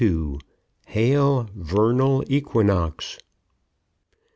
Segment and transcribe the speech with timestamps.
[0.03, 0.39] XXII
[0.87, 3.19] HAIL, VERNAL EQUINOX!